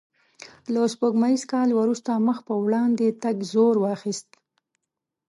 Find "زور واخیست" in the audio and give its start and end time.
3.51-4.29